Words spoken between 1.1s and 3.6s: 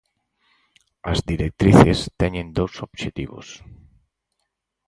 As directrices teñen dous obxectivos.